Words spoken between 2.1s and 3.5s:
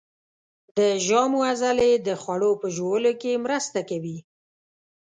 خوړو په ژوولو کې